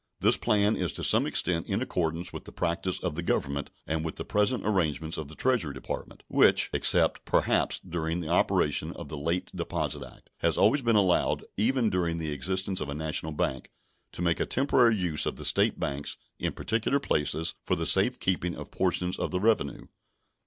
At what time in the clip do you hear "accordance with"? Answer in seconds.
1.79-2.45